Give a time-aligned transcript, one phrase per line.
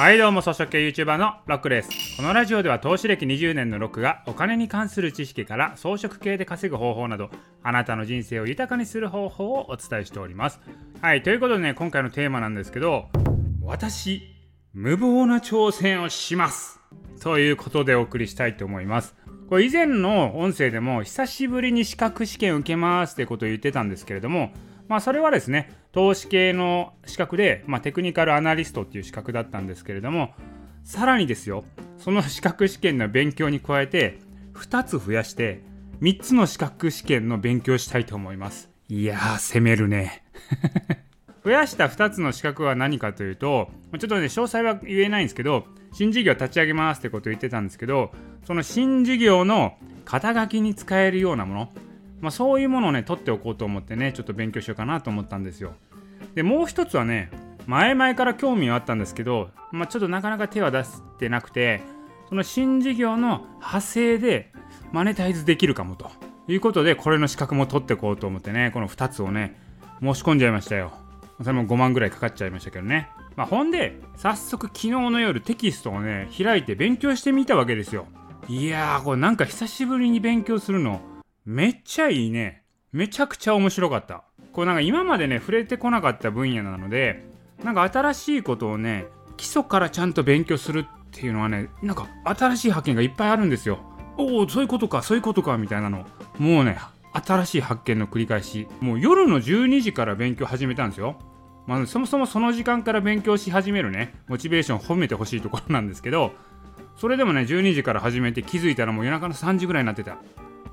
[0.00, 2.16] はいどうも草食系 YouTuber のロックです。
[2.16, 7.28] このラジオでは投資歴20年のロックがお金に関する知識から装飾系で稼ぐ方法など
[7.62, 10.58] あなたの人生を豊かにする方法をお伝えしております。
[11.02, 13.10] はいということでね今回のテーマなんですけど
[13.62, 14.22] 私
[14.72, 16.80] 無謀な挑戦をします
[17.20, 19.14] ということでお送りしたいと思います。
[19.50, 24.50] これ以前の音声でも久しぶりに資格試験受けますってことを言ってたんですけれども
[24.90, 30.34] まあそれはですね投資系の資格で、まあ、テクニカルアナリストっていう資格だったんですけれども
[30.82, 31.64] さらにですよ
[31.98, 34.18] その資格試験の勉強に加えて
[34.54, 35.62] 2つ増やして
[36.02, 38.68] 3つの資格試験の勉強したいと思います。
[38.88, 40.24] いやー攻めるね。
[41.44, 48.10] 増やした2つの資格は何かというとちょっとね詳細は言えないんですけど新事業立ち上げますってことを言ってたんですけど
[48.44, 51.72] その新事業の肩書きに使えるようなもの
[52.20, 55.74] まあ、そういうものをね取っておこうと思ってねちょっと勉強しようかなと思ったんですよ。
[56.34, 57.30] でもう一つはね
[57.66, 61.82] 前々から興味はあったんですけど、まあ、ちょっとなかなか手は出してなくて
[62.28, 64.52] その新事業の派生で
[64.92, 66.10] マネタイズできるかもと。
[66.48, 69.60] いうことでこれの資格も取ってこうと思ってねこの2つをね
[70.00, 70.92] 申し込んじゃいましたよ。
[71.38, 73.08] それも5万ぐらいかかっちゃいましたけどね。
[73.36, 78.06] まあ、ほんで早速昨日の夜テキストをね開いて勉強してみたわけですよ。
[78.48, 81.00] いやーこれなんか久しぶりに勉強するの。
[81.44, 82.62] めっちゃいいね。
[82.92, 84.24] めちゃくちゃ面白かった。
[84.52, 87.24] こうなんか今までね、触れてこなかった分野なので、
[87.64, 93.78] なんか新しいことをね、基礎からちゃんと勉強するっていうのはね、なんか新しい発見がいっぱいあるんですよ。
[94.18, 96.06] おお、そういうことか、そういうことか、みたいなの。
[96.38, 96.78] もうね、
[97.12, 98.68] 新しい発見の繰り返し。
[98.80, 101.18] もう夜の12時から勉強始めたんですよ。
[101.66, 106.32] まあ、そもそもその時間から勉強し始めるね、モチベーション褒めてほしいところなんですけど、
[106.96, 110.18] それでもね、12時から始めて気づいたらもう夜中の3時ぐらいになってた。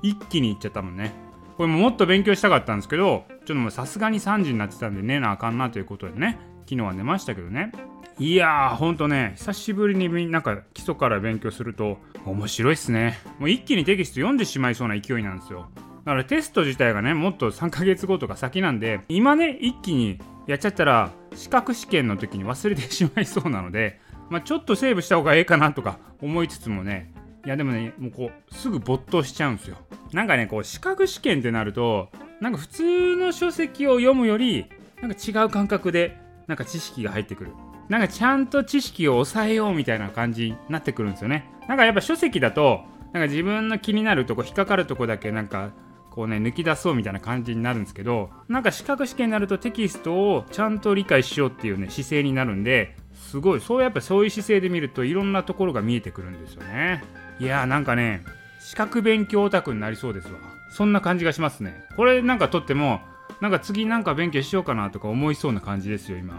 [0.02, 1.12] 一気に行っちゃったもんね。
[1.56, 7.72] これももっと勉強したかったんですけどちょっともうさすがに3時になってたんで寝なあかんなということでね昨日は寝ましたけどね。
[8.20, 13.18] いやーほんとね久しぶりになんか基礎から勉強すると面白いっすね。
[13.38, 15.68] もう一気にテキスト読んでしまいそうな勢いなんですよ。
[16.04, 24.00] だからテスト自体がねもっと3ヶ月後とか先なんで今ね一気にやっちゃったら資格試験の時に忘れてしまいそうなので、
[24.30, 27.12] まあ、ちょっとセーブした方がええかなとか思いつつもね
[27.44, 29.76] いやでもねもうこうすぐ没頭しちゃうんですよ。
[30.12, 32.08] なんかねこう資格試験ってなると
[32.40, 34.66] なんか普通の書籍を読むより
[35.00, 37.52] なんか違う感覚でなんか知識が入ってくる。
[37.88, 41.50] なんかちゃんと知識を抑えようみたいな感じになってくるんですよね。
[41.68, 42.82] なんかやっぱ書籍だと
[43.12, 45.70] なんか自分の気になるとこ引っかかるとこだけなんか
[46.10, 57.02] こうね抜き出そうみたいな感じになるんですけどなんか資格試験になるとテキストをちゃんと理解しようっていうね姿勢になるんですごいそうやっぱそういう姿勢で見るといろんなところが見えてくるんですよね。
[57.38, 58.24] いやーなんかね
[58.60, 60.38] 資格勉強オタクになりそうですわ。
[60.70, 61.84] そんな感じがしますね。
[61.96, 63.00] これなんか撮っても
[63.40, 66.34] なんか次なんか勉強しようかなとか思いそうな感じですよ今。
[66.34, 66.38] い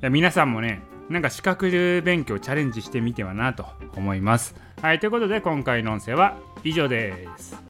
[0.00, 3.66] や皆さんもねなんか資格勉強チャレンジしてみてはなと
[3.96, 4.54] 思います。
[4.80, 7.69] はいということで今回の音声は以上です。